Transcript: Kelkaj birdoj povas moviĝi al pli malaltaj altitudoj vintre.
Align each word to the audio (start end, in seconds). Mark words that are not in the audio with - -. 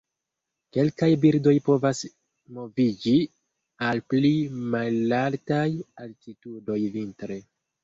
Kelkaj 0.77 1.09
birdoj 1.25 1.53
povas 1.67 2.01
moviĝi 2.55 3.13
al 3.91 4.03
pli 4.15 4.33
malaltaj 4.73 5.69
altitudoj 6.07 6.81
vintre. 6.99 7.43